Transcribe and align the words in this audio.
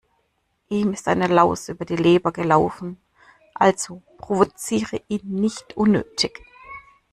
Ihm 0.69 0.93
ist 0.93 1.07
eine 1.07 1.27
Laus 1.27 1.69
über 1.69 1.85
die 1.85 1.95
Leber 1.95 2.31
gelaufen, 2.31 2.97
also 3.53 4.01
provoziere 4.17 4.99
ihn 5.09 5.21
nicht 5.35 5.77
unnötig. 5.77 6.43